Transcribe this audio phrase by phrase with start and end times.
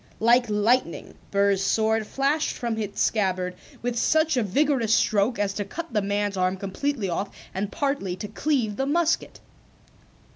[0.19, 3.53] Like lightning Burr's sword flashed from its scabbard
[3.83, 8.15] with such a vigorous stroke as to cut the man's arm completely off and partly
[8.15, 9.39] to cleave the musket.